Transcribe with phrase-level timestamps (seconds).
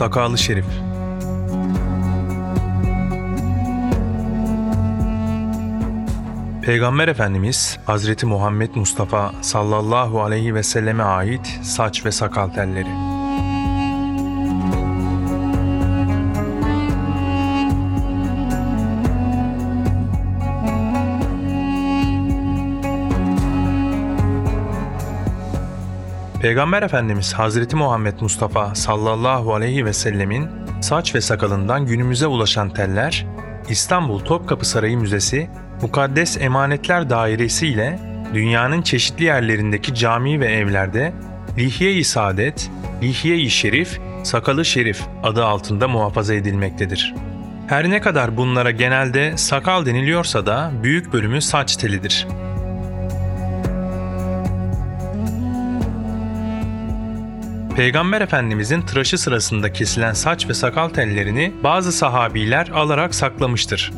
[0.00, 0.64] Sakalı Şerif
[6.62, 13.09] Peygamber Efendimiz Hazreti Muhammed Mustafa sallallahu aleyhi ve selleme ait saç ve sakal telleri.
[26.40, 30.48] Peygamber Efendimiz Hazreti Muhammed Mustafa sallallahu aleyhi ve sellemin
[30.80, 33.26] saç ve sakalından günümüze ulaşan teller,
[33.68, 35.50] İstanbul Topkapı Sarayı Müzesi
[35.82, 37.98] Mukaddes Emanetler Dairesi ile
[38.34, 41.12] dünyanın çeşitli yerlerindeki cami ve evlerde
[41.58, 42.70] Lihye-i Saadet,
[43.02, 47.14] Lihye-i Şerif, Sakalı Şerif adı altında muhafaza edilmektedir.
[47.66, 52.26] Her ne kadar bunlara genelde sakal deniliyorsa da büyük bölümü saç telidir.
[57.76, 63.92] Peygamber Efendimizin tıraşı sırasında kesilen saç ve sakal tellerini bazı sahabiler alarak saklamıştır.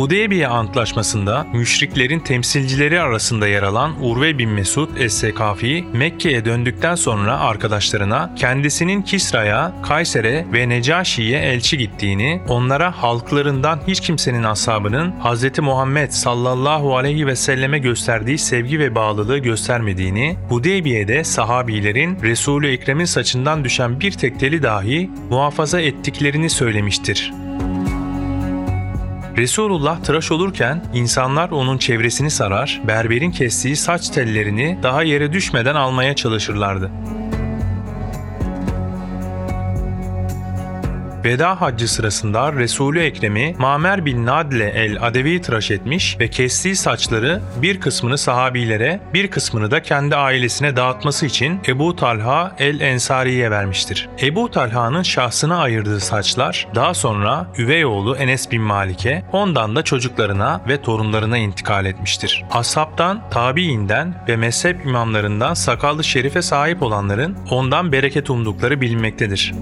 [0.00, 8.34] Hudeybiye Antlaşması'nda müşriklerin temsilcileri arasında yer alan Urve bin Mesud Es-Sekafi Mekke'ye döndükten sonra arkadaşlarına
[8.36, 15.58] kendisinin Kisra'ya, Kayser'e ve Necaşi'ye elçi gittiğini, onlara halklarından hiç kimsenin ashabının Hz.
[15.58, 23.64] Muhammed sallallahu aleyhi ve selleme gösterdiği sevgi ve bağlılığı göstermediğini, Hudeybiye'de sahabilerin Resul-i Ekrem'in saçından
[23.64, 27.32] düşen bir tek teli dahi muhafaza ettiklerini söylemiştir.
[29.36, 36.16] Resulullah tıraş olurken insanlar onun çevresini sarar, berberin kestiği saç tellerini daha yere düşmeden almaya
[36.16, 36.90] çalışırlardı.
[41.24, 47.80] Veda haccı sırasında Resulü Ekrem'i Mamer bin Nadle el-Adevi tıraş etmiş ve kestiği saçları bir
[47.80, 54.08] kısmını sahabilere, bir kısmını da kendi ailesine dağıtması için Ebu Talha el-Ensari'ye vermiştir.
[54.22, 60.60] Ebu Talha'nın şahsına ayırdığı saçlar daha sonra üvey oğlu Enes bin Malik'e, ondan da çocuklarına
[60.68, 62.44] ve torunlarına intikal etmiştir.
[62.50, 69.54] Ashabtan, tabiinden ve mezhep imamlarından sakallı şerife sahip olanların ondan bereket umdukları bilinmektedir.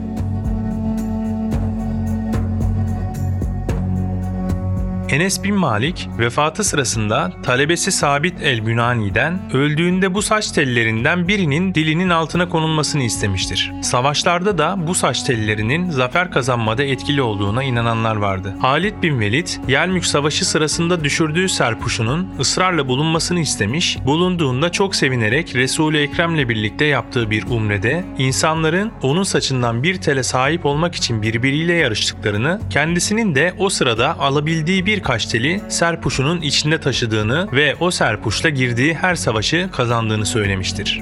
[5.11, 12.49] Enes bin Malik vefatı sırasında talebesi Sabit el-Bünani'den öldüğünde bu saç tellerinden birinin dilinin altına
[12.49, 13.73] konulmasını istemiştir.
[13.83, 18.55] Savaşlarda da bu saç tellerinin zafer kazanmada etkili olduğuna inananlar vardı.
[18.61, 25.99] Halid bin Velid, Yelmük Savaşı sırasında düşürdüğü serpuşunun ısrarla bulunmasını istemiş, bulunduğunda çok sevinerek Resul-i
[25.99, 32.61] Ekrem'le birlikte yaptığı bir umrede insanların onun saçından bir tele sahip olmak için birbiriyle yarıştıklarını,
[32.71, 38.95] kendisinin de o sırada alabildiği bir birkaç teli serpuşunun içinde taşıdığını ve o serpuşla girdiği
[38.95, 41.01] her savaşı kazandığını söylemiştir.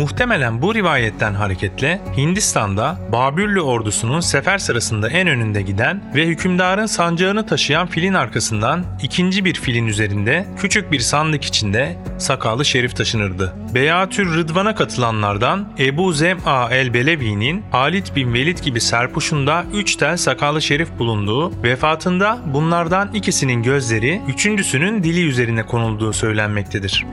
[0.00, 7.46] Muhtemelen bu rivayetten hareketle Hindistan'da Babürlü ordusunun sefer sırasında en önünde giden ve hükümdarın sancağını
[7.46, 13.54] taşıyan filin arkasından ikinci bir filin üzerinde küçük bir sandık içinde sakallı şerif taşınırdı.
[13.74, 20.98] Beyatür Rıdvan'a katılanlardan Ebu Zem'a el-Belevi'nin Halit bin Velid gibi serpuşunda üç tel sakallı şerif
[20.98, 27.06] bulunduğu, vefatında bunlardan ikisinin gözleri, üçüncüsünün dili üzerine konulduğu söylenmektedir.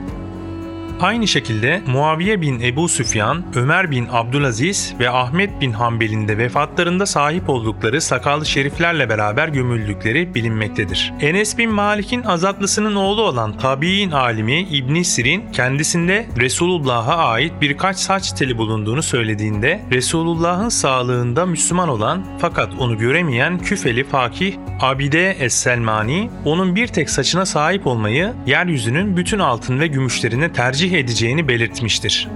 [1.00, 7.06] Aynı şekilde Muaviye bin Ebu Süfyan, Ömer bin Abdülaziz ve Ahmet bin Hanbel'in de vefatlarında
[7.06, 11.12] sahip oldukları sakallı şeriflerle beraber gömüldükleri bilinmektedir.
[11.20, 18.32] Enes bin Malik'in azatlısının oğlu olan tabi'in alimi İbn Sirin kendisinde Resulullah'a ait birkaç saç
[18.32, 26.76] teli bulunduğunu söylediğinde Resulullah'ın sağlığında Müslüman olan fakat onu göremeyen Küfeli Fakih Abide Es-Selmani onun
[26.76, 32.28] bir tek saçına sahip olmayı yeryüzünün bütün altın ve gümüşlerine tercih tercih edeceğini belirtmiştir.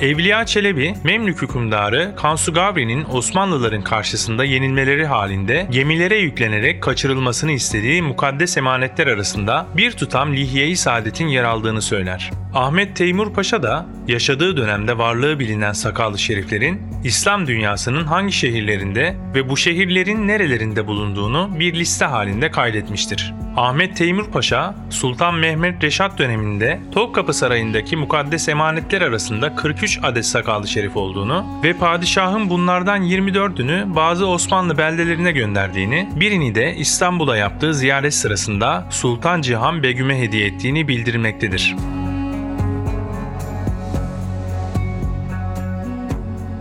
[0.00, 8.56] Evliya Çelebi, Memlük hükümdarı Kansu Gavri'nin Osmanlıların karşısında yenilmeleri halinde gemilere yüklenerek kaçırılmasını istediği mukaddes
[8.56, 12.30] emanetler arasında bir tutam Lihye-i Saadet'in yer aldığını söyler.
[12.54, 19.48] Ahmet Teymur Paşa da yaşadığı dönemde varlığı bilinen sakallı şeriflerin İslam dünyasının hangi şehirlerinde ve
[19.48, 23.34] bu şehirlerin nerelerinde bulunduğunu bir liste halinde kaydetmiştir.
[23.56, 30.68] Ahmet Teymur Paşa, Sultan Mehmet Reşat döneminde Topkapı Sarayı'ndaki mukaddes emanetler arasında 43 adet sakallı
[30.68, 38.14] şerif olduğunu ve padişahın bunlardan 24'ünü bazı Osmanlı beldelerine gönderdiğini, birini de İstanbul'a yaptığı ziyaret
[38.14, 41.74] sırasında Sultan Cihan Begüm'e hediye ettiğini bildirmektedir.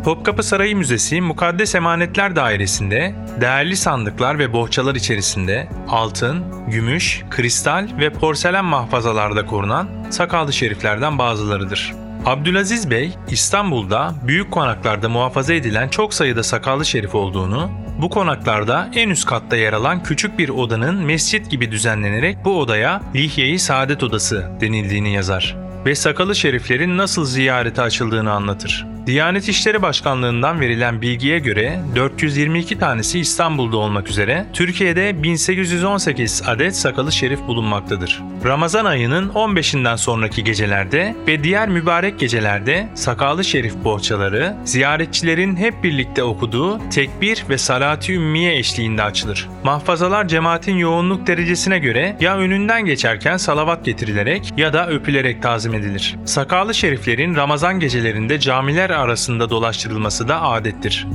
[0.03, 8.09] Topkapı Sarayı Müzesi Mukaddes Emanetler Dairesi'nde değerli sandıklar ve bohçalar içerisinde altın, gümüş, kristal ve
[8.09, 11.93] porselen mahfazalarda korunan sakallı şeriflerden bazılarıdır.
[12.25, 17.71] Abdülaziz Bey, İstanbul'da büyük konaklarda muhafaza edilen çok sayıda sakallı şerif olduğunu,
[18.01, 23.01] bu konaklarda en üst katta yer alan küçük bir odanın mescit gibi düzenlenerek bu odaya
[23.15, 25.55] Lihye-i Saadet Odası denildiğini yazar
[25.85, 28.87] ve sakalı şeriflerin nasıl ziyarete açıldığını anlatır.
[29.05, 37.11] Diyanet İşleri Başkanlığı'ndan verilen bilgiye göre 422 tanesi İstanbul'da olmak üzere Türkiye'de 1818 adet sakalı
[37.11, 38.21] şerif bulunmaktadır.
[38.45, 46.23] Ramazan ayının 15'inden sonraki gecelerde ve diğer mübarek gecelerde sakalı şerif bohçaları ziyaretçilerin hep birlikte
[46.23, 49.49] okuduğu tekbir ve salat-ı ümmiye eşliğinde açılır.
[49.63, 56.15] Mahfazalar cemaatin yoğunluk derecesine göre ya önünden geçerken salavat getirilerek ya da öpülerek tazim edilir.
[56.25, 61.07] Sakalı şeriflerin Ramazan gecelerinde camiler arasında dolaştırılması da adettir.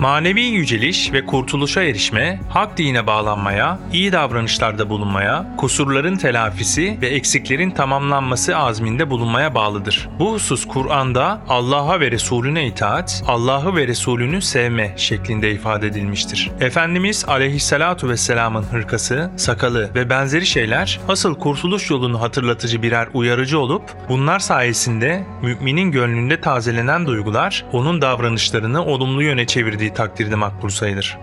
[0.00, 7.70] Manevi yüceliş ve kurtuluşa erişme, hak dine bağlanmaya, iyi davranışlarda bulunmaya, kusurların telafisi ve eksiklerin
[7.70, 10.08] tamamlanması azminde bulunmaya bağlıdır.
[10.18, 16.50] Bu husus Kur'an'da Allah'a ve Resulüne itaat, Allah'ı ve Resulünü sevme şeklinde ifade edilmiştir.
[16.60, 23.82] Efendimiz aleyhissalatu vesselamın hırkası, sakalı ve benzeri şeyler asıl kurtuluş yolunu hatırlatıcı birer uyarıcı olup
[24.08, 31.18] bunlar sayesinde müminin gönlünde tazelenen duygular onun davranışlarını olumlu yöne çevirdiği takdirde makbul sayılır.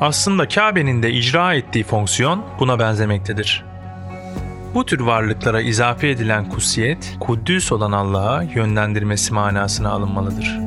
[0.00, 3.64] Aslında Kabe'nin de icra ettiği fonksiyon buna benzemektedir.
[4.74, 10.63] Bu tür varlıklara izafe edilen kutsiyet, Kuddüs olan Allah'a yönlendirmesi manasına alınmalıdır.